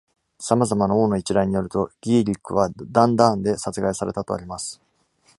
[0.39, 4.81] 様々な王の一覧によると、ギーリックはダンダーンで殺害されたとあります。